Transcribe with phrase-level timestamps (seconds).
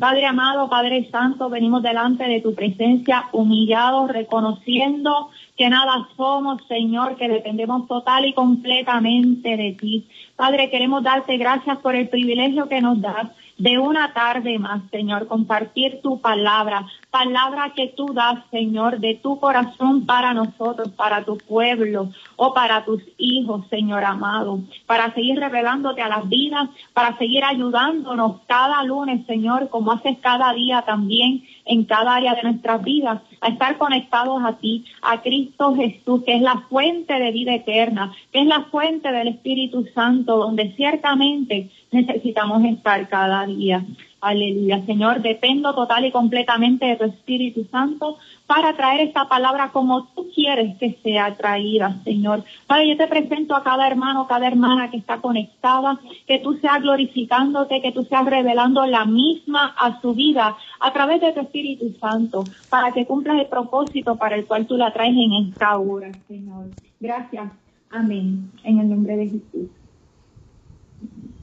[0.00, 7.16] Padre amado, Padre Santo, venimos delante de tu presencia humillados, reconociendo que nada somos, Señor,
[7.16, 10.08] que dependemos total y completamente de ti.
[10.36, 13.28] Padre, queremos darte gracias por el privilegio que nos das
[13.60, 19.38] de una tarde más, Señor, compartir tu palabra, palabra que tú das, Señor, de tu
[19.38, 26.00] corazón para nosotros, para tu pueblo o para tus hijos, Señor amado, para seguir revelándote
[26.00, 31.84] a las vidas, para seguir ayudándonos cada lunes, Señor, como haces cada día también en
[31.84, 36.42] cada área de nuestras vidas, a estar conectados a ti, a Cristo Jesús, que es
[36.42, 42.64] la fuente de vida eterna, que es la fuente del Espíritu Santo, donde ciertamente necesitamos
[42.64, 43.84] estar cada día.
[44.20, 50.08] Aleluya, Señor, dependo total y completamente de tu Espíritu Santo para traer esta palabra como
[50.08, 52.44] tú quieres que sea traída, Señor.
[52.66, 56.82] Padre, yo te presento a cada hermano, cada hermana que está conectada, que tú seas
[56.82, 61.94] glorificándote, que tú seas revelando la misma a su vida a través de tu Espíritu
[61.98, 66.10] Santo, para que cumplas el propósito para el cual tú la traes en esta hora,
[66.28, 66.66] Señor.
[67.00, 67.52] Gracias.
[67.90, 68.50] Amén.
[68.64, 69.70] En el nombre de Jesús.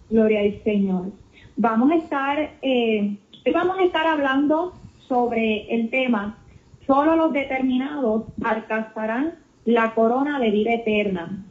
[0.09, 1.11] Gloria al Señor.
[1.59, 3.17] Vamos a estar, eh,
[3.51, 4.73] vamos a estar hablando
[5.07, 6.37] sobre el tema,
[6.85, 11.43] solo los determinados alcanzarán la corona de vida eterna.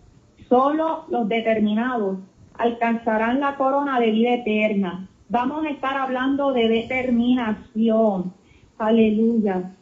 [0.48, 2.18] Solo los determinados
[2.54, 5.08] alcanzarán la corona de vida eterna.
[5.28, 8.32] Vamos a estar hablando de determinación.
[8.78, 9.72] Aleluya.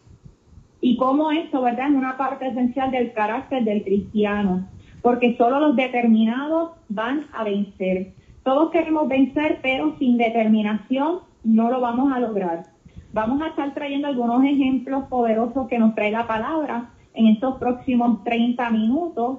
[0.81, 1.91] Y cómo eso, ¿verdad?
[1.91, 4.67] Es una parte esencial del carácter del cristiano.
[5.03, 8.15] Porque solo los determinados van a vencer.
[8.45, 12.67] Todos queremos vencer, pero sin determinación no lo vamos a lograr.
[13.15, 18.23] Vamos a estar trayendo algunos ejemplos poderosos que nos trae la palabra en estos próximos
[18.23, 19.39] 30 minutos.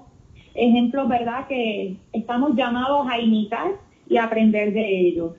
[0.55, 3.73] Ejemplos, ¿verdad?, que estamos llamados a imitar
[4.09, 5.33] y aprender de ellos.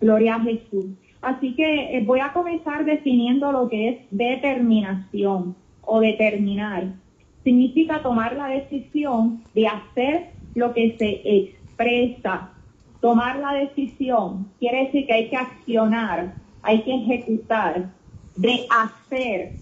[0.00, 0.86] Gloria a Jesús.
[1.20, 6.94] Así que eh, voy a comenzar definiendo lo que es determinación o determinar.
[7.44, 12.52] Significa tomar la decisión de hacer lo que se expresa
[13.02, 17.90] tomar la decisión quiere decir que hay que accionar, hay que ejecutar,
[18.36, 19.56] de hacer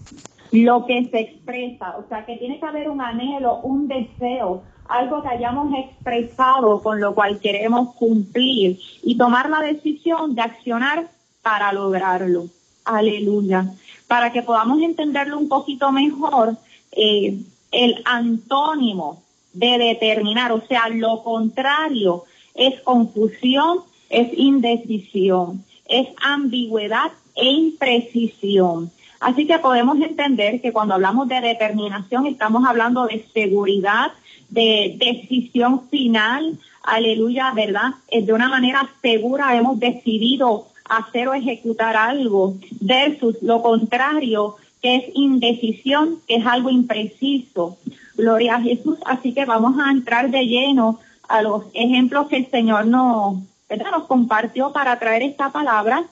[0.51, 1.97] lo que se expresa.
[1.97, 7.01] O sea, que tiene que haber un anhelo, un deseo, algo que hayamos expresado con
[7.01, 11.09] lo cual queremos cumplir y tomar la decisión de accionar
[11.41, 12.45] para lograrlo.
[12.85, 13.65] Aleluya.
[14.07, 16.57] Para que podamos entenderlo un poquito mejor,
[16.91, 17.39] eh,
[17.71, 19.23] el antónimo
[19.53, 22.25] de determinar, o sea, lo contrario
[22.55, 23.79] es confusión,
[24.09, 28.91] es indecisión, es ambigüedad e imprecisión.
[29.19, 34.11] Así que podemos entender que cuando hablamos de determinación estamos hablando de seguridad,
[34.49, 37.91] de decisión final, aleluya, ¿verdad?
[38.07, 44.95] Es de una manera segura hemos decidido hacer o ejecutar algo versus lo contrario, que
[44.95, 47.77] es indecisión, que es algo impreciso.
[48.17, 48.97] Gloria a Jesús.
[49.05, 50.99] Así que vamos a entrar de lleno
[51.31, 53.35] a los ejemplos que el Señor nos,
[53.69, 56.03] nos compartió para traer esta palabra.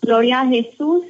[0.00, 1.02] Gloria a Jesús.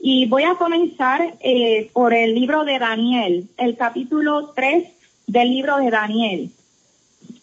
[0.00, 4.88] Y voy a comenzar eh, por el libro de Daniel, el capítulo 3
[5.26, 6.50] del libro de Daniel.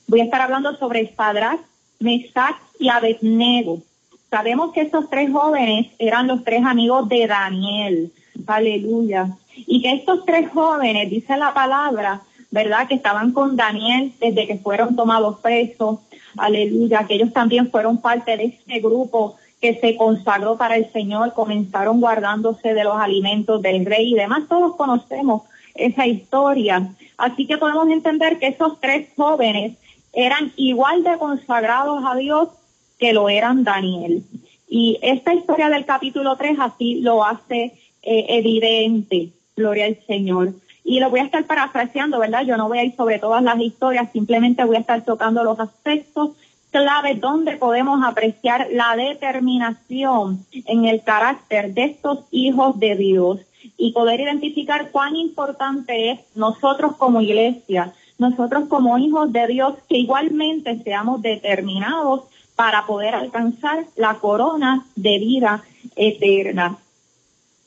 [0.08, 1.62] Voy a estar hablando sobre Sadrach,
[2.00, 3.84] Mesach y Abednego.
[4.30, 8.12] Sabemos que estos tres jóvenes eran los tres amigos de Daniel.
[8.46, 9.38] Aleluya.
[9.56, 12.22] Y que estos tres jóvenes, dice la palabra,
[12.58, 12.88] ¿verdad?
[12.88, 16.00] Que estaban con Daniel desde que fueron tomados presos.
[16.38, 21.34] Aleluya, que ellos también fueron parte de este grupo que se consagró para el Señor,
[21.34, 24.48] comenzaron guardándose de los alimentos del rey y demás.
[24.50, 25.44] Todos conocemos
[25.76, 26.96] esa historia.
[27.20, 29.78] Así que podemos entender que esos tres jóvenes
[30.12, 32.50] eran igual de consagrados a Dios
[32.98, 34.24] que lo eran Daniel.
[34.68, 39.30] Y esta historia del capítulo 3 así lo hace eh, evidente.
[39.56, 40.54] Gloria al Señor
[40.88, 42.46] y lo voy a estar parafraseando, ¿verdad?
[42.46, 45.60] Yo no voy a ir sobre todas las historias, simplemente voy a estar tocando los
[45.60, 46.30] aspectos
[46.72, 53.40] claves donde podemos apreciar la determinación en el carácter de estos hijos de Dios
[53.76, 59.98] y poder identificar cuán importante es nosotros como iglesia, nosotros como hijos de Dios, que
[59.98, 62.22] igualmente seamos determinados
[62.56, 65.64] para poder alcanzar la corona de vida
[65.98, 66.78] eterna.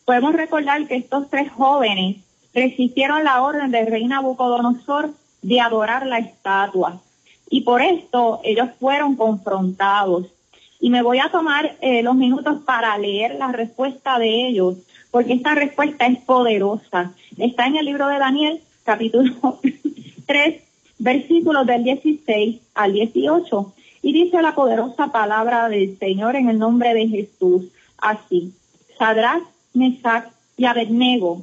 [0.07, 2.17] Podemos recordar que estos tres jóvenes
[2.55, 5.11] resistieron la orden del rey Nabucodonosor
[5.43, 7.01] de adorar la estatua.
[7.49, 10.27] Y por esto ellos fueron confrontados.
[10.81, 14.77] Y me voy a tomar eh, los minutos para leer la respuesta de ellos,
[15.11, 17.13] porque esta respuesta es poderosa.
[17.37, 19.61] Está en el libro de Daniel, capítulo
[20.27, 20.63] 3,
[20.99, 23.75] versículos del 16 al 18.
[24.03, 27.65] Y dice la poderosa palabra del Señor en el nombre de Jesús.
[27.99, 28.53] así.
[28.99, 29.43] Sadrach,
[29.75, 31.43] Mesach y Abednego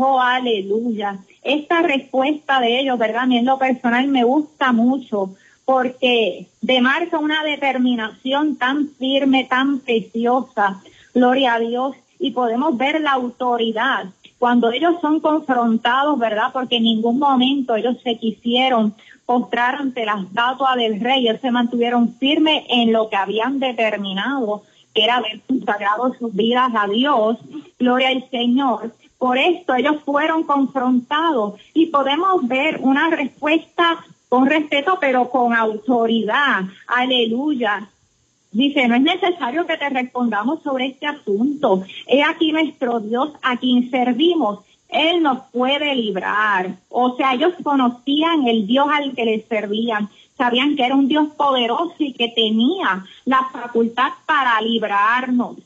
[0.00, 1.18] Oh, aleluya.
[1.42, 3.24] Esta respuesta de ellos, ¿verdad?
[3.24, 5.34] A mí en lo personal me gusta mucho
[5.64, 10.80] porque demarca una determinación tan firme, tan preciosa.
[11.12, 11.96] Gloria a Dios.
[12.20, 14.04] Y podemos ver la autoridad
[14.38, 16.50] cuando ellos son confrontados, ¿verdad?
[16.52, 18.94] Porque en ningún momento ellos se quisieron
[19.26, 24.62] postrar ante la estatua del rey, ellos se mantuvieron firmes en lo que habían determinado,
[24.94, 27.38] que era haber consagrado sus vidas a Dios,
[27.80, 28.92] gloria al Señor.
[29.18, 36.62] Por esto ellos fueron confrontados y podemos ver una respuesta con respeto, pero con autoridad.
[36.86, 37.88] Aleluya.
[38.50, 41.82] Dice, no es necesario que te respondamos sobre este asunto.
[42.06, 44.60] He aquí nuestro Dios a quien servimos.
[44.88, 46.76] Él nos puede librar.
[46.88, 50.08] O sea, ellos conocían el Dios al que les servían.
[50.36, 55.56] Sabían que era un Dios poderoso y que tenía la facultad para librarnos.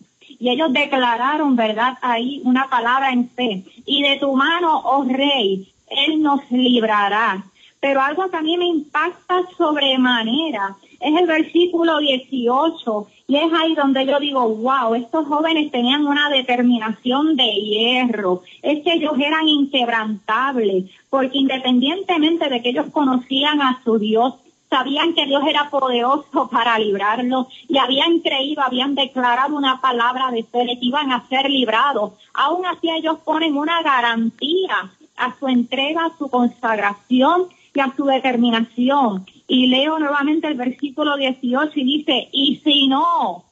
[0.42, 1.98] Y ellos declararon, ¿verdad?
[2.02, 3.62] Ahí una palabra en fe.
[3.86, 7.44] Y de tu mano, oh rey, Él nos librará.
[7.78, 13.76] Pero algo que a mí me impacta sobremanera es el versículo 18 y es ahí
[13.76, 19.46] donde yo digo, wow, estos jóvenes tenían una determinación de hierro, es que ellos eran
[19.46, 24.34] inquebrantables, porque independientemente de que ellos conocían a su Dios,
[24.72, 30.44] sabían que Dios era poderoso para librarlos y habían creído, habían declarado una palabra de
[30.44, 32.14] fe que iban a ser librados.
[32.32, 38.06] Aún así ellos ponen una garantía a su entrega, a su consagración y a su
[38.06, 39.26] determinación.
[39.46, 43.44] Y leo nuevamente el versículo 18 y dice, y si no,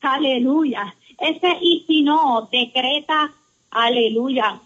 [0.00, 3.32] aleluya, ese y si no decreta,
[3.72, 4.60] aleluya,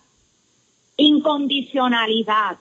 [0.99, 2.59] incondicionalidad.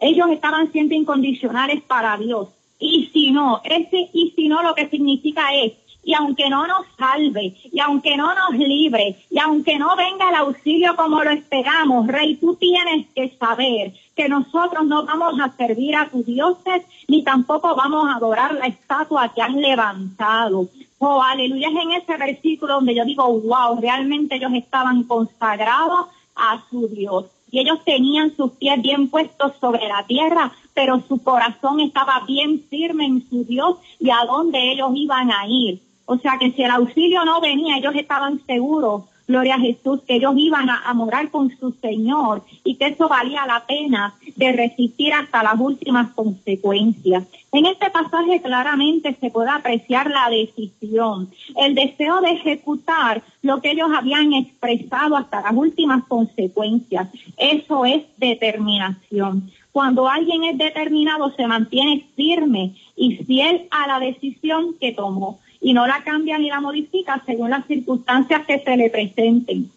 [0.00, 2.48] Ellos estaban siendo incondicionales para Dios.
[2.78, 5.72] Y si no, ese y si no lo que significa es
[6.04, 10.34] y aunque no nos salve, y aunque no nos libre, y aunque no venga el
[10.36, 15.96] auxilio como lo esperamos, Rey, tú tienes que saber que nosotros no vamos a servir
[15.96, 20.68] a tus dioses, ni tampoco vamos a adorar la estatua que han levantado.
[20.98, 26.06] Oh, aleluya, es en ese versículo donde yo digo, wow, realmente ellos estaban consagrados
[26.36, 27.26] a su Dios.
[27.54, 32.64] Y ellos tenían sus pies bien puestos sobre la tierra, pero su corazón estaba bien
[32.68, 35.80] firme en su Dios y a dónde ellos iban a ir.
[36.04, 40.16] O sea que si el auxilio no venía, ellos estaban seguros, gloria a Jesús, que
[40.16, 45.12] ellos iban a, morar con su Señor y que eso valía la pena de resistir
[45.12, 47.24] hasta las últimas consecuencias.
[47.52, 53.70] En este pasaje claramente se puede apreciar la decisión, el deseo de ejecutar lo que
[53.70, 57.08] ellos habían expresado hasta las últimas consecuencias.
[57.36, 59.50] Eso es determinación.
[59.72, 65.72] Cuando alguien es determinado se mantiene firme y fiel a la decisión que tomó y
[65.72, 69.70] no la cambia ni la modifica según las circunstancias que se le presenten.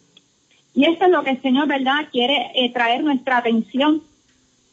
[0.76, 4.04] Y esto es lo que el Señor, ¿verdad?, quiere eh, traer nuestra atención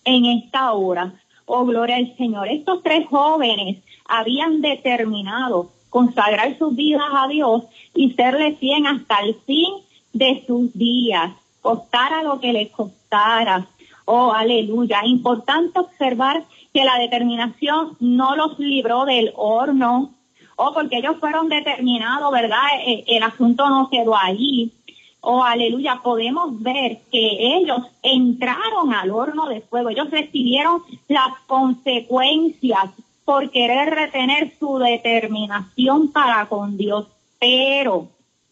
[0.05, 1.13] en esta hora.
[1.47, 2.49] Oh, gloria al Señor.
[2.49, 3.77] Estos tres jóvenes
[4.09, 7.63] habían determinado consagrar sus vidas a Dios
[7.95, 9.73] y serle fiel hasta el fin
[10.13, 11.31] de sus días,
[11.63, 13.69] costara lo que les costara.
[14.05, 15.03] Oh, aleluya.
[15.05, 16.43] Importante observar
[16.73, 20.14] que la determinación no los libró del horno,
[20.57, 22.63] o porque ellos fueron determinados, ¿verdad?
[22.87, 24.73] Eh, el, asunto no quedó ahí.
[25.21, 32.91] Oh, aleluya, podemos ver que ellos entraron al horno de fuego, ellos recibieron las consecuencias
[33.25, 37.07] por querer retener su determinación para con Dios,
[37.41, 38.09] pero,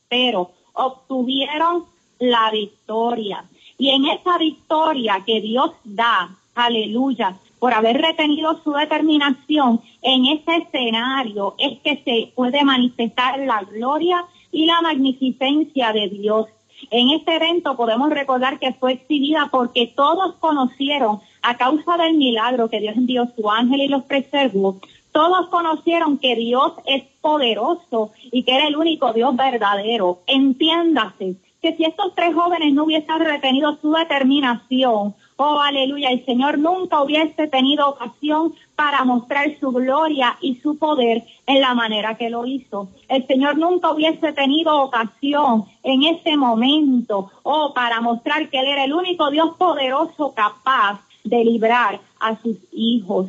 [0.08, 1.84] pero obtuvieron
[2.18, 3.44] la victoria.
[3.76, 10.56] Y en esa victoria que Dios da, aleluya, por haber retenido su determinación en ese
[10.56, 16.46] escenario, es que se puede manifestar la gloria y la magnificencia de Dios.
[16.90, 22.68] En este evento podemos recordar que fue exhibida porque todos conocieron, a causa del milagro
[22.68, 24.80] que Dios envió su ángel y los preservó,
[25.12, 30.22] todos conocieron que Dios es poderoso y que era el único Dios verdadero.
[30.26, 35.14] Entiéndase que si estos tres jóvenes no hubiesen retenido su determinación,
[35.44, 41.24] Oh, aleluya, el Señor nunca hubiese tenido ocasión para mostrar su gloria y su poder
[41.48, 42.90] en la manera que lo hizo.
[43.08, 48.84] El Señor nunca hubiese tenido ocasión en ese momento, oh, para mostrar que Él era
[48.84, 53.26] el único Dios poderoso capaz de librar a sus hijos.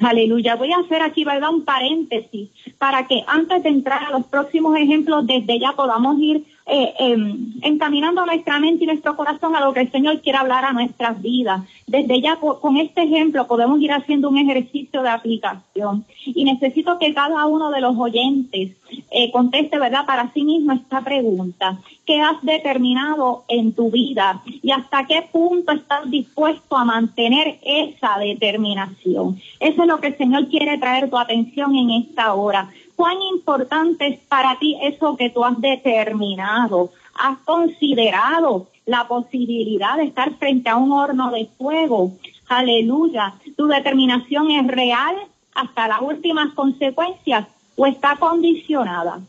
[0.00, 0.56] Aleluya.
[0.56, 1.50] Voy a hacer aquí, ¿verdad?
[1.50, 6.46] Un paréntesis para que antes de entrar a los próximos ejemplos, desde ya podamos ir
[6.68, 10.64] eh, em, encaminando nuestra mente y nuestro corazón a lo que el Señor quiere hablar
[10.64, 11.62] a nuestras vidas.
[11.86, 16.04] Desde ya con este ejemplo podemos ir haciendo un ejercicio de aplicación.
[16.24, 18.72] Y necesito que cada uno de los oyentes
[19.12, 21.78] eh, conteste, ¿verdad?, para sí mismo esta pregunta.
[22.04, 24.42] ¿Qué has determinado en tu vida?
[24.60, 29.40] ¿Y hasta qué punto estás dispuesto a mantener esa determinación?
[29.60, 34.06] Eso es lo que el Señor quiere traer tu atención en esta hora cuán importante
[34.06, 36.90] es para ti eso que tú has determinado.
[37.14, 42.12] Has considerado la posibilidad de estar frente a un horno de fuego.
[42.48, 43.34] Aleluya.
[43.56, 45.16] Tu determinación es real
[45.54, 49.20] hasta las últimas consecuencias o está condicionada.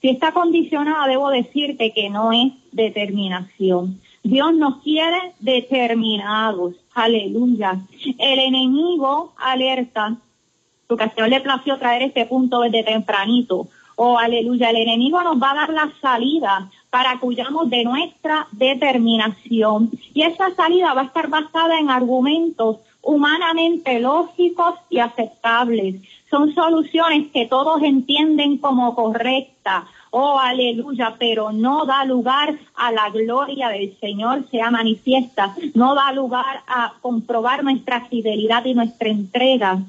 [0.00, 4.00] Si está condicionada, debo decirte que no es determinación.
[4.22, 6.74] Dios nos quiere determinados.
[6.94, 7.80] Aleluya.
[8.18, 10.16] El enemigo alerta
[10.94, 13.66] porque al Señor le plació traer este punto desde tempranito.
[13.96, 18.46] Oh, aleluya, el enemigo nos va a dar la salida para que huyamos de nuestra
[18.52, 19.90] determinación.
[20.14, 25.96] Y esa salida va a estar basada en argumentos humanamente lógicos y aceptables.
[26.30, 29.86] Son soluciones que todos entienden como correctas.
[30.12, 36.12] Oh, aleluya, pero no da lugar a la gloria del Señor sea manifiesta, no da
[36.12, 39.82] lugar a comprobar nuestra fidelidad y nuestra entrega.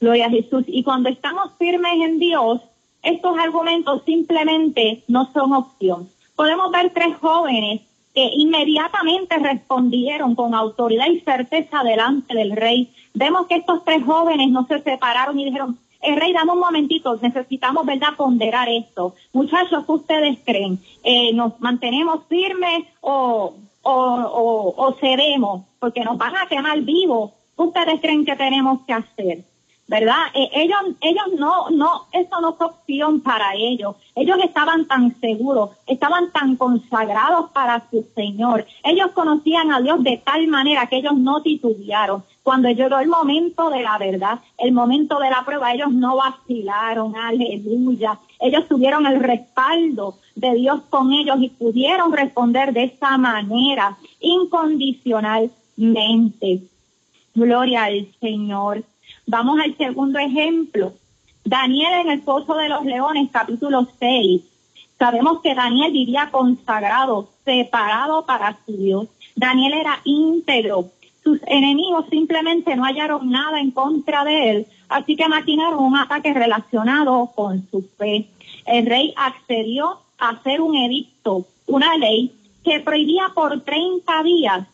[0.00, 0.64] Gloria a Jesús.
[0.66, 2.60] Y cuando estamos firmes en Dios,
[3.02, 6.08] estos argumentos simplemente no son opción.
[6.36, 7.82] Podemos ver tres jóvenes
[8.14, 12.92] que inmediatamente respondieron con autoridad y certeza delante del rey.
[13.12, 17.18] Vemos que estos tres jóvenes no se separaron y dijeron, el rey, dame un momentito,
[17.20, 19.14] necesitamos, ¿verdad?, ponderar esto.
[19.32, 20.78] Muchachos, ¿qué ustedes creen?
[21.02, 25.62] Eh, ¿Nos mantenemos firmes o, o, o, o cedemos?
[25.78, 27.32] Porque nos van a quemar vivos.
[27.56, 29.44] ¿Qué ustedes creen que tenemos que hacer?
[29.86, 30.24] ¿Verdad?
[30.34, 33.94] Eh, ellos, ellos no, no, eso no fue opción para ellos.
[34.14, 38.66] Ellos estaban tan seguros, estaban tan consagrados para su Señor.
[38.82, 42.24] Ellos conocían a Dios de tal manera que ellos no titubearon.
[42.42, 47.14] Cuando llegó el momento de la verdad, el momento de la prueba, ellos no vacilaron,
[47.16, 48.18] aleluya.
[48.40, 56.62] Ellos tuvieron el respaldo de Dios con ellos y pudieron responder de esa manera, incondicionalmente.
[57.34, 58.84] Gloria al Señor.
[59.26, 60.92] Vamos al segundo ejemplo.
[61.44, 64.42] Daniel en el Pozo de los Leones, capítulo 6.
[64.98, 69.08] Sabemos que Daniel vivía consagrado, separado para su Dios.
[69.34, 70.90] Daniel era íntegro.
[71.22, 76.34] Sus enemigos simplemente no hallaron nada en contra de él, así que maquinaron un ataque
[76.34, 78.28] relacionado con su fe.
[78.66, 84.66] El rey accedió a hacer un edicto, una ley que prohibía por 30 días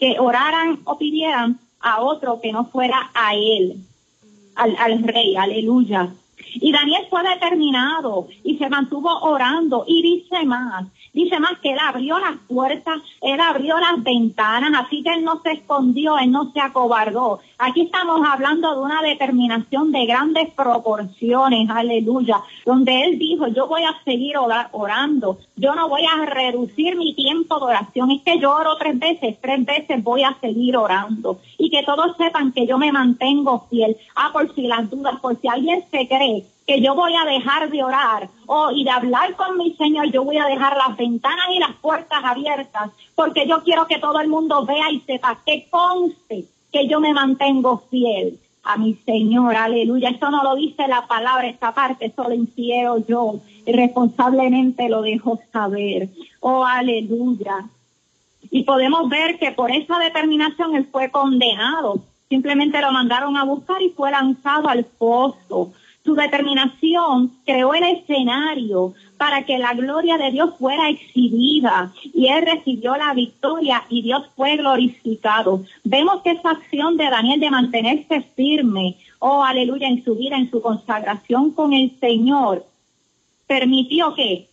[0.00, 3.76] que oraran o pidieran a otro que no fuera a él,
[4.56, 6.12] al, al rey, aleluya.
[6.54, 11.78] Y Daniel fue determinado y se mantuvo orando y dice más, dice más que él
[11.80, 16.52] abrió las puertas, él abrió las ventanas, así que él no se escondió, él no
[16.52, 17.40] se acobardó.
[17.58, 23.84] Aquí estamos hablando de una determinación de grandes proporciones, aleluya, donde él dijo, yo voy
[23.84, 24.34] a seguir
[24.72, 28.98] orando, yo no voy a reducir mi tiempo de oración, es que yo oro tres
[28.98, 31.38] veces, tres veces voy a seguir orando.
[31.56, 33.96] Y que todos sepan que yo me mantengo fiel.
[34.16, 37.70] Ah, por si las dudas, por si alguien se cree que yo voy a dejar
[37.70, 41.46] de orar o y de hablar con mi Señor, yo voy a dejar las ventanas
[41.54, 45.66] y las puertas abiertas, porque yo quiero que todo el mundo vea y sepa que
[45.68, 50.08] conste que yo me mantengo fiel a mi Señor, aleluya.
[50.08, 55.38] Eso no lo dice la palabra, esta parte, eso lo infiero yo, responsablemente lo dejo
[55.52, 56.08] saber.
[56.40, 57.66] Oh, aleluya.
[58.50, 62.00] Y podemos ver que por esa determinación él fue condenado.
[62.28, 65.72] Simplemente lo mandaron a buscar y fue lanzado al pozo.
[66.04, 72.44] Su determinación creó el escenario para que la gloria de Dios fuera exhibida y él
[72.44, 75.64] recibió la victoria y Dios fue glorificado.
[75.82, 80.50] Vemos que esa acción de Daniel de mantenerse firme, oh aleluya, en su vida, en
[80.50, 82.66] su consagración con el Señor,
[83.46, 84.48] permitió que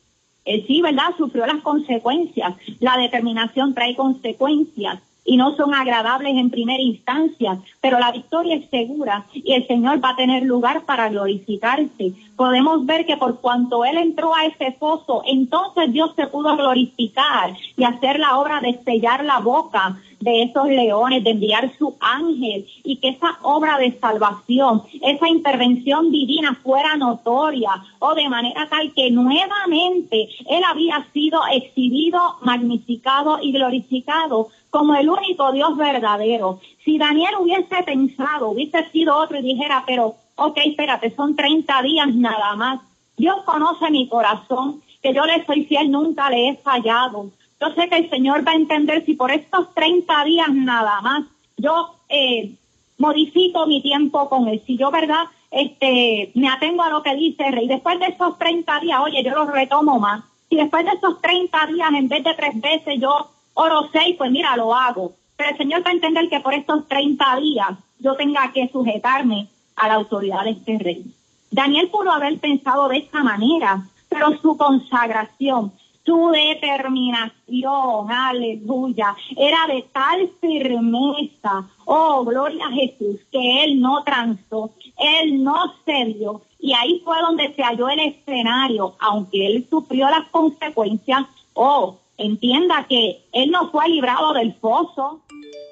[0.45, 1.13] él sí, ¿verdad?
[1.17, 2.55] Sufrió las consecuencias.
[2.79, 8.69] La determinación trae consecuencias y no son agradables en primera instancia, pero la victoria es
[8.69, 12.13] segura y el Señor va a tener lugar para glorificarse.
[12.35, 17.55] Podemos ver que por cuanto Él entró a ese foso, entonces Dios se pudo glorificar
[17.77, 22.65] y hacer la obra de sellar la boca de esos leones, de enviar su ángel
[22.83, 28.93] y que esa obra de salvación, esa intervención divina fuera notoria o de manera tal
[28.93, 36.59] que nuevamente él había sido exhibido, magnificado y glorificado como el único Dios verdadero.
[36.85, 42.15] Si Daniel hubiese pensado, hubiese sido otro y dijera, pero, ok, espérate, son 30 días
[42.15, 42.79] nada más.
[43.17, 47.31] Dios conoce mi corazón, que yo le soy fiel, nunca le he fallado.
[47.61, 51.25] Yo sé que el Señor va a entender si por estos 30 días nada más
[51.57, 52.55] yo eh,
[52.97, 54.63] modifico mi tiempo con Él.
[54.65, 55.25] Si yo, ¿verdad?
[55.51, 57.67] Este, me atengo a lo que dice el Rey.
[57.67, 60.23] Después de esos 30 días, oye, yo lo retomo más.
[60.49, 64.31] Si después de esos 30 días, en vez de tres veces, yo oro seis, pues
[64.31, 65.13] mira, lo hago.
[65.37, 69.49] Pero el Señor va a entender que por estos 30 días yo tenga que sujetarme
[69.75, 71.05] a la autoridad de este Rey.
[71.51, 75.73] Daniel pudo haber pensado de esta manera, pero su consagración,
[76.05, 84.71] su determinación, aleluya, era de tal firmeza, oh, gloria a Jesús, que él no transó,
[84.97, 86.41] él no cedió.
[86.59, 92.85] Y ahí fue donde se halló el escenario, aunque él sufrió las consecuencias, oh, entienda
[92.87, 95.21] que él no fue librado del foso.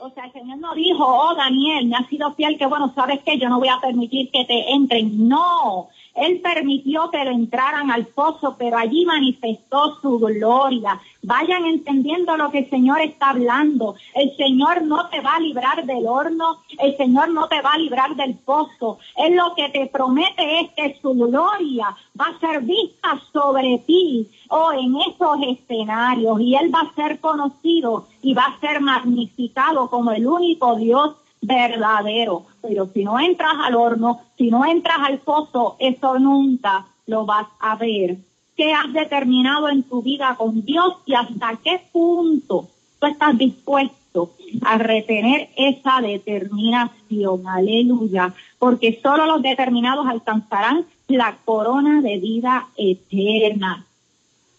[0.01, 3.19] O sea, el Señor no dijo, oh Daniel, me ha sido fiel, que bueno, sabes
[3.23, 5.27] que yo no voy a permitir que te entren.
[5.27, 5.89] No,
[6.19, 10.99] él permitió que lo entraran al pozo, pero allí manifestó su gloria.
[11.21, 13.95] Vayan entendiendo lo que el Señor está hablando.
[14.13, 17.77] El Señor no te va a librar del horno, el Señor no te va a
[17.77, 18.99] librar del pozo.
[19.15, 24.27] Él lo que te promete es que su gloria va a ser vista sobre ti
[24.49, 29.89] o en esos escenarios y Él va a ser conocido y va a ser magnificado
[29.89, 32.45] como el único Dios verdadero.
[32.61, 37.47] Pero si no entras al horno, si no entras al pozo, eso nunca lo vas
[37.59, 38.17] a ver.
[38.55, 42.67] ¿Qué has determinado en tu vida con Dios y hasta qué punto
[42.99, 44.31] tú estás dispuesto
[44.63, 47.47] a retener esa determinación?
[47.47, 48.33] Aleluya.
[48.57, 53.85] Porque solo los determinados alcanzarán la corona de vida eterna.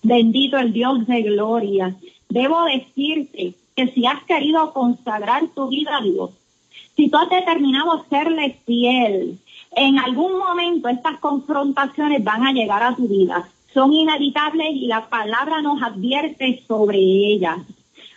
[0.02, 1.94] Bendito el Dios de gloria.
[2.30, 6.30] Debo decirte que si has querido consagrar tu vida a Dios,
[6.96, 9.38] si tú has determinado serle fiel,
[9.72, 13.48] en algún momento estas confrontaciones van a llegar a tu vida.
[13.72, 17.58] Son inevitables y la palabra nos advierte sobre ellas.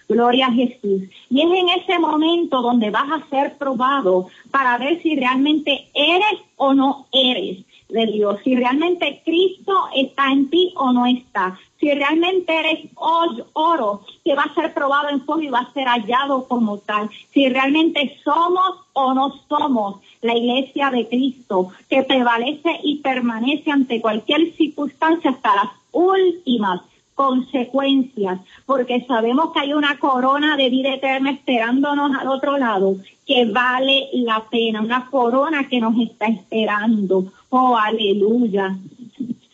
[0.09, 1.03] Gloria a Jesús.
[1.29, 6.39] Y es en ese momento donde vas a ser probado para ver si realmente eres
[6.57, 11.91] o no eres de Dios, si realmente Cristo está en ti o no está, si
[11.91, 16.47] realmente eres oro que va a ser probado en fuego y va a ser hallado
[16.47, 22.97] como tal, si realmente somos o no somos la iglesia de Cristo que prevalece y
[22.97, 26.82] permanece ante cualquier circunstancia hasta las últimas
[27.15, 33.45] consecuencias, porque sabemos que hay una corona de vida eterna esperándonos al otro lado, que
[33.45, 37.25] vale la pena, una corona que nos está esperando.
[37.55, 38.75] Oh, aleluya.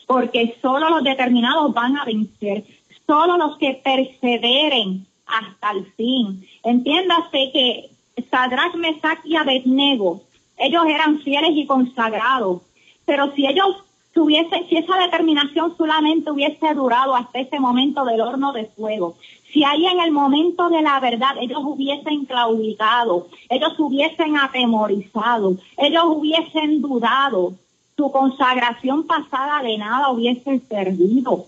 [0.07, 2.63] Porque solo los determinados van a vencer,
[3.05, 6.47] solo los que perseveren hasta el fin.
[6.63, 7.89] Entiéndase que
[8.31, 10.21] Sadrach, Mesach y Abednego,
[10.55, 12.61] ellos eran fieles y consagrados,
[13.03, 13.83] pero si ellos
[14.13, 19.17] tuviese, si esa determinación solamente hubiese durado hasta ese momento del horno de fuego,
[19.51, 26.03] si ahí en el momento de la verdad ellos hubiesen claudicado, ellos hubiesen atemorizado, ellos
[26.07, 27.55] hubiesen dudado,
[27.99, 31.47] su consagración pasada de nada hubiese servido.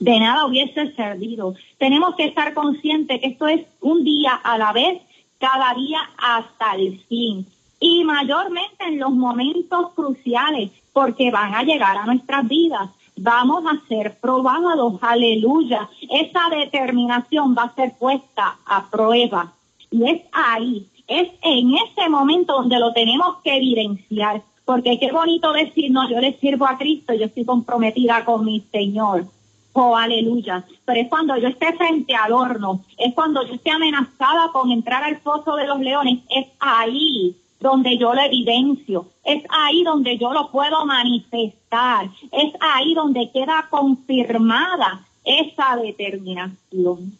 [0.00, 1.54] De nada hubiese servido.
[1.76, 5.02] Tenemos que estar conscientes que esto es un día a la vez,
[5.38, 7.46] cada día hasta el fin.
[7.80, 12.88] Y mayormente en los momentos cruciales, porque van a llegar a nuestras vidas
[13.20, 15.90] vamos a ser probados, aleluya.
[16.08, 19.52] Esa determinación va a ser puesta a prueba.
[19.90, 24.42] Y es ahí, es en ese momento donde lo tenemos que evidenciar.
[24.68, 28.60] Porque qué bonito decir, no, yo le sirvo a Cristo, yo estoy comprometida con mi
[28.70, 29.24] Señor.
[29.72, 30.62] Oh, aleluya.
[30.84, 35.02] Pero es cuando yo esté frente al horno, es cuando yo esté amenazada con entrar
[35.04, 40.34] al foso de los leones, es ahí donde yo lo evidencio, es ahí donde yo
[40.34, 47.16] lo puedo manifestar, es ahí donde queda confirmada esa determinación.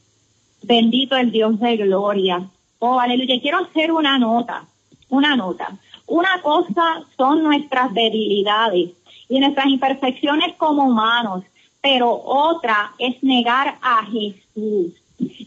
[0.64, 2.46] Bendito el Dios de gloria.
[2.78, 3.40] Oh, aleluya.
[3.40, 4.66] Quiero hacer una nota,
[5.08, 5.78] una nota.
[6.09, 8.90] Una cosa son nuestras debilidades
[9.29, 11.44] y nuestras imperfecciones como humanos,
[11.83, 14.94] pero otra es negar a Jesús.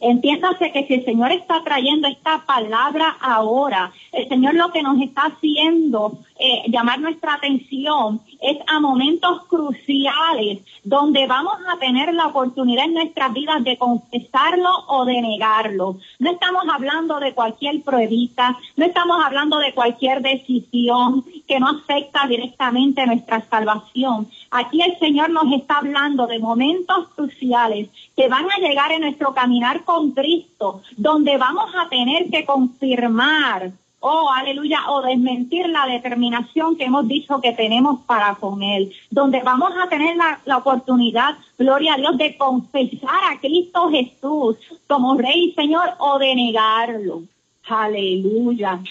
[0.02, 5.02] Entiéndase que si el Señor está trayendo esta palabra ahora, el Señor lo que nos
[5.02, 12.26] está haciendo eh, llamar nuestra atención es a momentos cruciales donde vamos a tener la
[12.26, 15.98] oportunidad en nuestras vidas de confesarlo o de negarlo.
[16.18, 22.26] No estamos hablando de cualquier pruebita, no estamos hablando de cualquier decisión que no afecta
[22.26, 24.28] directamente nuestra salvación.
[24.50, 29.36] Aquí el Señor nos está hablando de momentos cruciales que van a llegar en nuestro
[29.36, 36.76] caminar con Cristo, donde vamos a tener que confirmar oh, aleluya, o desmentir la determinación
[36.76, 41.94] que hemos dicho que tenemos para con Él, donde vamos a tener la, oportunidad, gloria
[41.94, 47.24] a Dios, de confesar a Cristo Jesús como Rey y Señor o de negarlo.
[47.68, 48.82] Aleluya.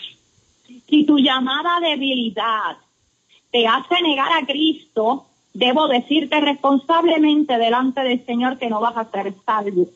[0.88, 2.76] Si tu llamada debilidad
[3.50, 9.10] te hace negar a Cristo, debo decirte responsablemente delante del Señor que no vas a
[9.10, 9.88] ser salvo.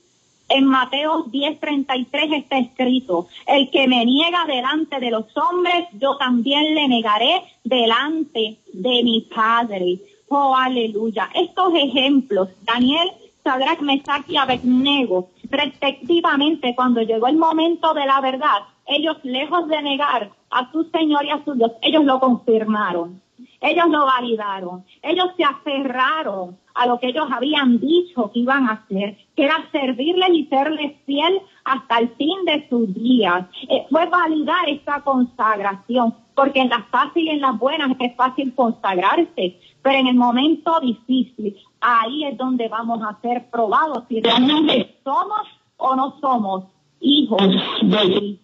[0.49, 6.75] En Mateo 10:33 está escrito, el que me niega delante de los hombres, yo también
[6.75, 9.99] le negaré delante de mi Padre.
[10.29, 11.31] Oh, aleluya.
[11.35, 13.11] Estos ejemplos, Daniel,
[13.43, 19.81] Sadrach, Mesach y Abednego, respectivamente, cuando llegó el momento de la verdad, ellos, lejos de
[19.83, 23.23] negar a su Señor y a su Dios, ellos lo confirmaron.
[23.61, 24.85] Ellos lo validaron.
[25.03, 29.69] Ellos se aferraron a lo que ellos habían dicho que iban a hacer, que era
[29.71, 33.47] servirles y serles fiel hasta el fin de sus días.
[33.69, 38.55] Eh, fue validar esta consagración, porque en las fáciles y en las buenas es fácil
[38.55, 44.97] consagrarse, pero en el momento difícil, ahí es donde vamos a ser probados si realmente
[45.05, 45.43] somos
[45.77, 46.65] o no somos
[47.01, 47.43] hijos
[47.83, 48.39] de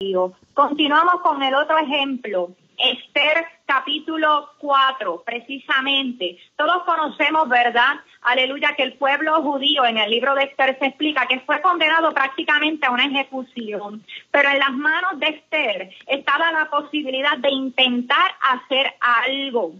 [0.00, 0.32] Dios.
[0.54, 2.50] Continuamos con el otro ejemplo.
[2.78, 6.38] Esther capítulo 4, precisamente.
[6.56, 7.96] Todos conocemos, ¿verdad?
[8.22, 12.12] Aleluya, que el pueblo judío en el libro de Esther se explica que fue condenado
[12.12, 18.32] prácticamente a una ejecución, pero en las manos de Esther estaba la posibilidad de intentar
[18.40, 19.74] hacer algo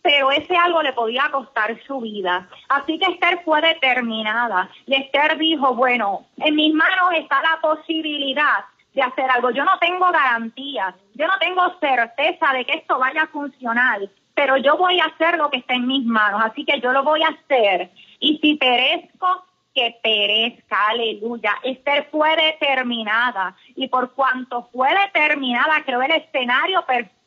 [0.00, 2.48] pero ese algo le podía costar su vida.
[2.68, 8.64] Así que Esther fue determinada y Esther dijo, bueno, en mis manos está la posibilidad
[8.98, 9.50] de hacer algo.
[9.50, 14.00] Yo no tengo garantías, yo no tengo certeza de que esto vaya a funcionar,
[14.34, 17.04] pero yo voy a hacer lo que está en mis manos, así que yo lo
[17.04, 17.90] voy a hacer.
[18.18, 21.54] Y si perezco, que perezca, aleluya.
[21.62, 27.17] Esther fue determinada y por cuanto fue determinada, creó el escenario perfecto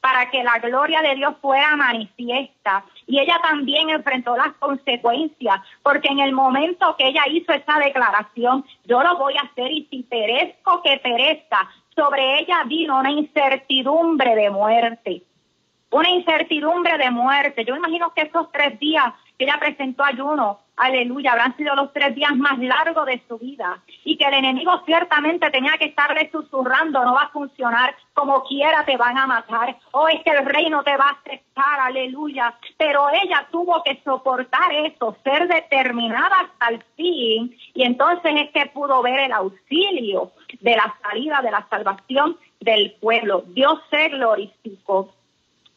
[0.00, 2.84] para que la gloria de Dios fuera manifiesta.
[3.06, 8.64] Y ella también enfrentó las consecuencias, porque en el momento que ella hizo esa declaración,
[8.84, 14.34] yo lo voy a hacer y si perezco, que perezca, sobre ella vino una incertidumbre
[14.34, 15.22] de muerte
[15.90, 17.64] una incertidumbre de muerte.
[17.64, 22.14] Yo imagino que esos tres días que ella presentó ayuno, aleluya, habrán sido los tres
[22.14, 27.04] días más largos de su vida y que el enemigo ciertamente tenía que estarle susurrando,
[27.04, 30.70] no va a funcionar, como quiera te van a matar, o es que el rey
[30.70, 36.68] no te va a aceptar, aleluya, pero ella tuvo que soportar eso, ser determinada hasta
[36.74, 41.66] el fin y entonces es que pudo ver el auxilio de la salida, de la
[41.68, 43.44] salvación del pueblo.
[43.48, 45.12] Dios se glorificó.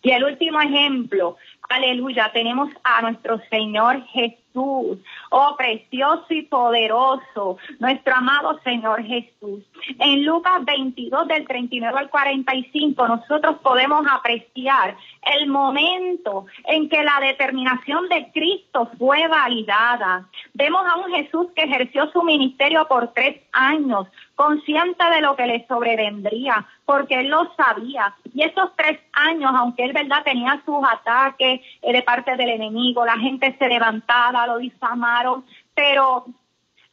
[0.01, 1.37] Y el último ejemplo,
[1.69, 9.63] aleluya, tenemos a nuestro Señor Jesús, oh precioso y poderoso, nuestro amado Señor Jesús.
[9.99, 14.95] En Lucas 22 del 39 al 45 nosotros podemos apreciar
[15.35, 20.27] el momento en que la determinación de Cristo fue validada.
[20.53, 25.47] Vemos a un Jesús que ejerció su ministerio por tres años, consciente de lo que
[25.47, 28.15] le sobrevendría, porque él lo sabía.
[28.33, 33.05] Y esos tres años, aunque él, verdad, tenía sus ataques eh, de parte del enemigo,
[33.05, 36.25] la gente se levantaba, lo difamaron, pero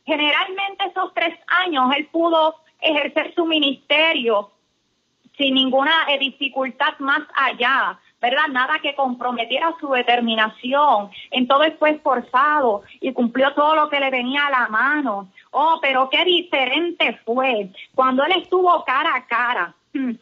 [0.05, 4.50] generalmente esos tres años él pudo ejercer su ministerio
[5.37, 7.98] sin ninguna eh, dificultad más allá.
[8.20, 8.48] ¿verdad?
[8.50, 11.11] Nada que comprometiera su determinación.
[11.31, 15.31] En todo fue esforzado y cumplió todo lo que le venía a la mano.
[15.51, 19.75] Oh, pero qué diferente fue cuando él estuvo cara a cara.
[19.93, 20.13] Hmm,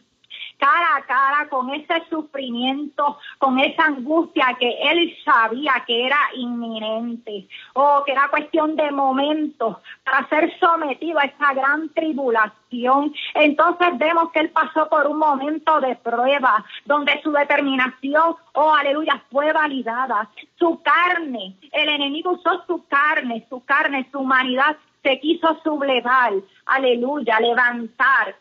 [0.59, 7.47] cara a cara con ese sufrimiento, con esa angustia que él sabía que era inminente,
[7.73, 13.13] o que era cuestión de momentos para ser sometido a esa gran tribulación.
[13.33, 19.23] Entonces vemos que él pasó por un momento de prueba, donde su determinación, oh aleluya,
[19.31, 20.29] fue validada.
[20.57, 26.33] Su carne, el enemigo usó su carne, su carne, su humanidad se quiso sublevar,
[26.65, 28.35] aleluya, levantar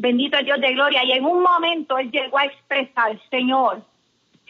[0.00, 1.04] Bendito Dios de gloria.
[1.04, 3.82] Y en un momento él llegó a expresar, Señor,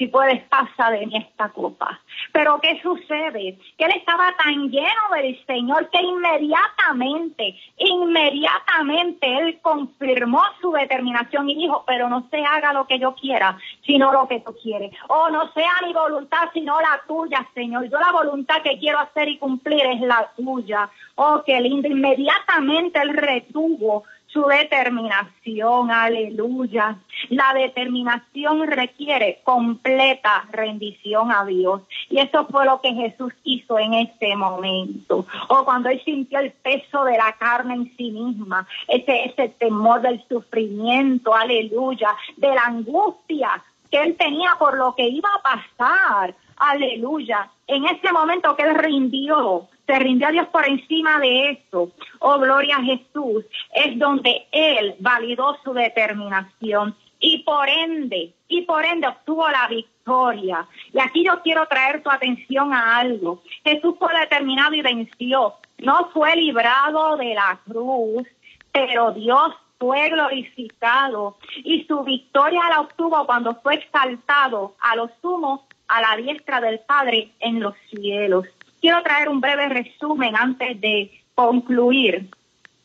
[0.01, 2.01] si puedes pasa de mí esta copa.
[2.33, 3.59] Pero ¿qué sucede?
[3.77, 11.55] Que él estaba tan lleno del Señor que inmediatamente, inmediatamente él confirmó su determinación y
[11.55, 14.91] dijo, pero no se haga lo que yo quiera, sino lo que tú quieres.
[15.09, 17.91] O no sea mi voluntad, sino la tuya, Señor.
[17.91, 20.89] Yo la voluntad que quiero hacer y cumplir es la tuya.
[21.17, 21.89] Oh, qué lindo.
[21.89, 26.99] Inmediatamente él retuvo su determinación, aleluya.
[27.31, 31.83] La determinación requiere completa rendición a Dios.
[32.09, 35.27] Y eso fue lo que Jesús hizo en este momento.
[35.49, 40.01] O cuando él sintió el peso de la carne en sí misma, ese, ese temor
[40.01, 46.35] del sufrimiento, aleluya, de la angustia que él tenía por lo que iba a pasar,
[46.57, 47.51] aleluya.
[47.67, 52.39] En ese momento que él rindió, se rindió a Dios por encima de eso, oh
[52.39, 59.09] gloria a Jesús, es donde Él validó su determinación y por ende, y por ende
[59.09, 60.69] obtuvo la victoria.
[60.93, 63.43] Y aquí yo quiero traer tu atención a algo.
[63.65, 65.55] Jesús fue determinado y venció.
[65.79, 68.29] No fue librado de la cruz,
[68.71, 75.63] pero Dios fue glorificado y su victoria la obtuvo cuando fue exaltado a los sumos
[75.89, 78.47] a la diestra del Padre en los cielos.
[78.81, 82.29] Quiero traer un breve resumen antes de concluir.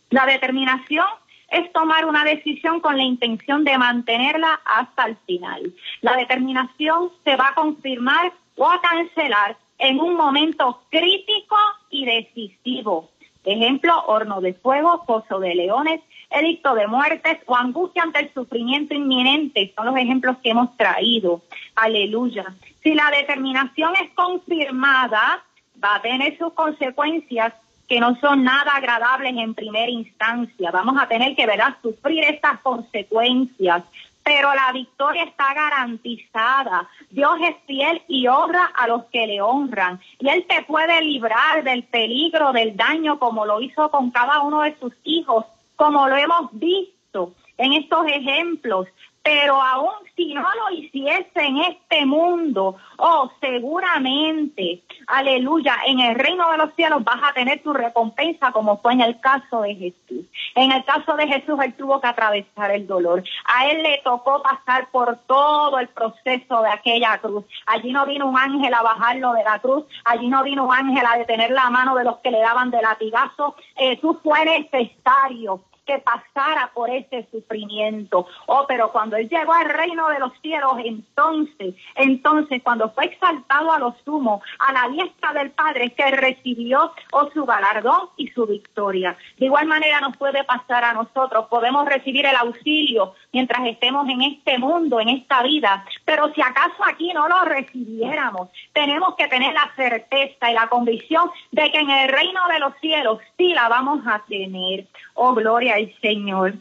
[0.09, 1.05] La determinación
[1.49, 5.73] es tomar una decisión con la intención de mantenerla hasta el final.
[6.01, 11.57] La determinación se va a confirmar o a cancelar en un momento crítico
[11.89, 13.09] y decisivo.
[13.43, 18.95] Ejemplo, horno de fuego, pozo de leones, edicto de muertes o angustia ante el sufrimiento
[18.95, 19.71] inminente.
[19.75, 21.41] Son los ejemplos que hemos traído.
[21.75, 22.45] Aleluya.
[22.81, 25.43] Si la determinación es confirmada,
[25.85, 27.53] va a tener sus consecuencias
[27.87, 30.71] que no son nada agradables en primera instancia.
[30.71, 33.83] Vamos a tener que, ¿verdad?, sufrir estas consecuencias.
[34.23, 36.89] Pero la victoria está garantizada.
[37.11, 39.99] Dios es fiel y honra a los que le honran.
[40.19, 44.61] Y Él te puede librar del peligro, del daño, como lo hizo con cada uno
[44.61, 45.45] de sus hijos,
[45.75, 48.87] como lo hemos visto en estos ejemplos
[49.25, 56.51] pero aún si no lo hiciese en este mundo, oh, seguramente, aleluya, en el reino
[56.51, 60.25] de los cielos vas a tener tu recompensa como fue en el caso de Jesús.
[60.53, 63.23] En el caso de Jesús, él tuvo que atravesar el dolor.
[63.45, 67.45] A él le tocó pasar por todo el proceso de aquella cruz.
[67.65, 71.03] Allí no vino un ángel a bajarlo de la cruz, allí no vino un ángel
[71.03, 73.55] a detener la mano de los que le daban de latigazo.
[73.75, 78.27] Jesús fue necesario que pasara por ese sufrimiento.
[78.47, 83.71] Oh, pero cuando él llegó al reino de los cielos, entonces, entonces, cuando fue exaltado
[83.71, 88.45] a los sumos, a la diestra del Padre, que recibió oh, su galardón y su
[88.45, 89.17] victoria.
[89.37, 91.47] De igual manera nos puede pasar a nosotros.
[91.49, 95.83] Podemos recibir el auxilio mientras estemos en este mundo, en esta vida.
[96.05, 101.29] Pero si acaso aquí no lo recibiéramos, tenemos que tener la certeza y la convicción
[101.51, 104.85] de que en el reino de los cielos sí la vamos a tener.
[105.15, 106.53] Oh, gloria al Señor.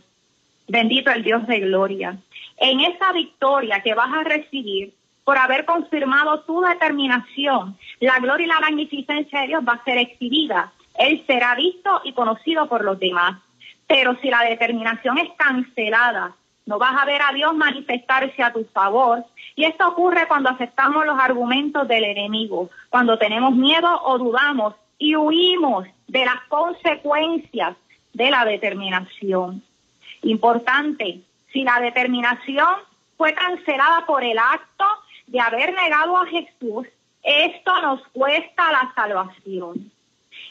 [0.67, 2.17] Bendito el Dios de gloria.
[2.57, 8.49] En esa victoria que vas a recibir por haber confirmado tu determinación, la gloria y
[8.49, 10.73] la magnificencia de Dios va a ser exhibida.
[10.99, 13.41] Él será visto y conocido por los demás.
[13.87, 16.35] Pero si la determinación es cancelada,
[16.67, 19.25] no vas a ver a Dios manifestarse a tu favor.
[19.55, 25.17] Y esto ocurre cuando aceptamos los argumentos del enemigo, cuando tenemos miedo o dudamos y
[25.17, 27.77] huimos de las consecuencias
[28.13, 29.63] de la determinación.
[30.23, 31.21] Importante,
[31.53, 32.75] si la determinación
[33.17, 34.85] fue cancelada por el acto
[35.27, 36.87] de haber negado a Jesús,
[37.23, 39.91] esto nos cuesta la salvación.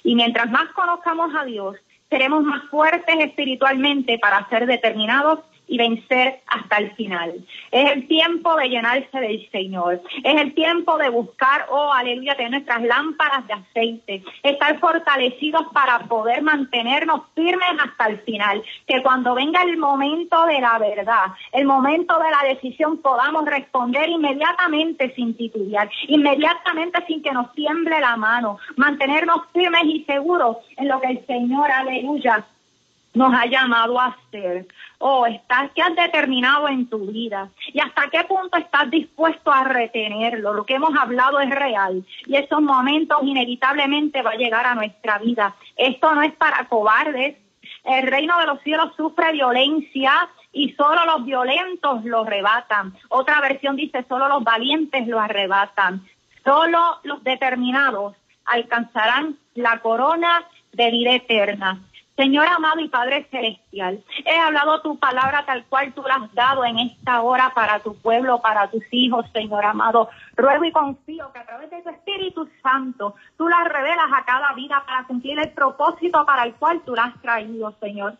[0.03, 1.77] Y mientras más conozcamos a Dios,
[2.09, 5.39] seremos más fuertes espiritualmente para ser determinados
[5.73, 7.33] y vencer hasta el final.
[7.71, 10.03] Es el tiempo de llenarse del Señor.
[10.23, 14.23] Es el tiempo de buscar, oh aleluya, tener nuestras lámparas de aceite.
[14.43, 18.61] Estar fortalecidos para poder mantenernos firmes hasta el final.
[18.85, 24.09] Que cuando venga el momento de la verdad, el momento de la decisión, podamos responder
[24.09, 28.59] inmediatamente sin titubear, inmediatamente sin que nos tiemble la mano.
[28.75, 32.45] Mantenernos firmes y seguros en lo que el Señor, aleluya,
[33.13, 34.67] nos ha llamado a hacer.
[34.97, 37.49] Oh, estás, ¿qué has determinado en tu vida?
[37.71, 40.53] ¿Y hasta qué punto estás dispuesto a retenerlo?
[40.53, 45.19] Lo que hemos hablado es real y esos momentos inevitablemente va a llegar a nuestra
[45.19, 45.55] vida.
[45.75, 47.37] Esto no es para cobardes.
[47.83, 52.93] El reino de los cielos sufre violencia y solo los violentos lo arrebatan.
[53.09, 56.07] Otra versión dice, solo los valientes lo arrebatan.
[56.45, 61.79] Solo los determinados alcanzarán la corona de vida eterna.
[62.15, 66.63] Señor amado y Padre Celestial, he hablado tu palabra tal cual tú la has dado
[66.63, 70.09] en esta hora para tu pueblo, para tus hijos, Señor amado.
[70.35, 74.53] Ruego y confío que a través de tu Espíritu Santo tú las revelas a cada
[74.53, 78.15] vida para cumplir el propósito para el cual tú la has traído, Señor.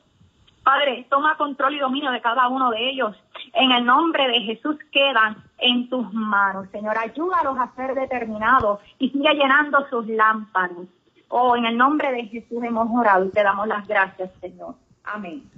[0.64, 3.16] Padre, toma control y dominio de cada uno de ellos.
[3.54, 6.68] En el nombre de Jesús quedan en tus manos.
[6.72, 10.88] Señor, ayúdalos a ser determinados y sigue llenando sus lámparas.
[11.36, 14.76] Oh, en el nombre de Jesús hemos orado y te damos las gracias, Señor.
[15.04, 15.50] Amén.